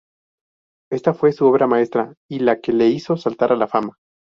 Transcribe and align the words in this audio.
Esta 0.91 1.13
fue 1.13 1.31
su 1.31 1.45
obra 1.45 1.67
maestra 1.67 2.15
y 2.27 2.39
la 2.39 2.59
que 2.59 2.73
le 2.73 2.87
hizo 2.87 3.17
saltar 3.17 3.51
a 3.51 3.55
la 3.55 3.67
fama. 3.67 3.97